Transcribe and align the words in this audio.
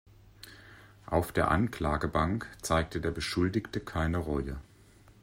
Auf 1.05 1.31
der 1.31 1.51
Anklagebank 1.51 2.47
zeigte 2.63 3.01
der 3.01 3.11
Beschuldigte 3.11 3.79
keine 3.79 4.17
Reue. 4.17 4.59